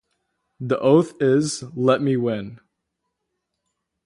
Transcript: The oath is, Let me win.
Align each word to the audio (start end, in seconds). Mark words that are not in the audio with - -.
The 0.59 0.79
oath 0.79 1.13
is, 1.21 1.63
Let 1.75 2.01
me 2.01 2.17
win. 2.17 2.59